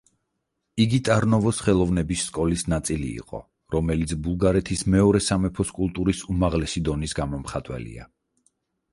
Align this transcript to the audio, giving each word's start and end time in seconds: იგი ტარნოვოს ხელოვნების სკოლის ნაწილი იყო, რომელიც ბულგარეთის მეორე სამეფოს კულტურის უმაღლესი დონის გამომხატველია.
იგი 0.83 0.99
ტარნოვოს 1.07 1.57
ხელოვნების 1.65 2.21
სკოლის 2.29 2.63
ნაწილი 2.73 3.09
იყო, 3.23 3.41
რომელიც 3.75 4.13
ბულგარეთის 4.27 4.81
მეორე 4.95 5.21
სამეფოს 5.27 5.73
კულტურის 5.81 6.23
უმაღლესი 6.35 6.83
დონის 6.89 7.15
გამომხატველია. 7.21 8.09